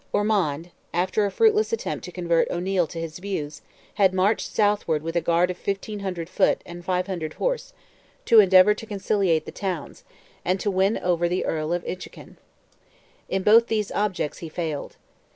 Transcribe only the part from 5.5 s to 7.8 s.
of 1,500 foot, and 500 horse,